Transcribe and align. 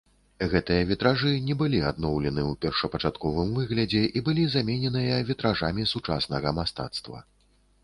Гэтыя 0.51 0.85
вітражы 0.91 1.33
не 1.49 1.55
былі 1.59 1.81
адноўлены 1.89 2.41
ў 2.45 2.53
першапачатковым 2.65 3.53
выглядзе 3.59 4.03
і 4.17 4.25
былі 4.31 4.47
замененыя 4.57 5.23
вітражамі 5.31 5.89
сучаснага 5.95 6.57
мастацтва. 6.61 7.25